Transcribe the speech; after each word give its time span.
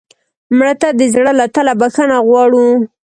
مړه 0.57 0.73
ته 0.81 0.89
د 0.99 1.01
زړه 1.13 1.31
له 1.39 1.45
تله 1.55 1.73
بښنه 1.81 2.17
غواړو 2.27 2.65